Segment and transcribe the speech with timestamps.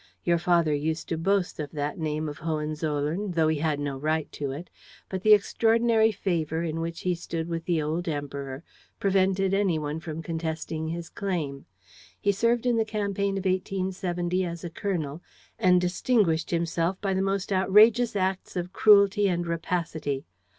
[0.23, 4.31] Your father used to boast of that name of Hohenzollern, though he had no right
[4.31, 4.71] to it;
[5.09, 8.63] but the extraordinary favor in which he stood with the old Emperor
[8.99, 11.67] prevented any one from contesting his claim.
[12.19, 15.21] He served in the campaign of 1870 as a colonel
[15.59, 20.25] and distinguished himself by the most outrageous acts of cruelty and rapacity.